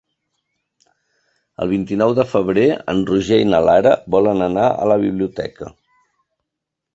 [1.65, 2.63] El vint-i-nou de febrer
[2.93, 5.71] en Roger i na Lara volen anar a la biblioteca.